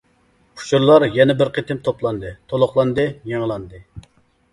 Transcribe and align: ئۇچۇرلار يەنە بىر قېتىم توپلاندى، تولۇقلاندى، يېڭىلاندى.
ئۇچۇرلار 0.59 1.03
يەنە 1.17 1.35
بىر 1.41 1.51
قېتىم 1.57 1.81
توپلاندى، 1.87 2.31
تولۇقلاندى، 2.53 3.07
يېڭىلاندى. 3.33 3.83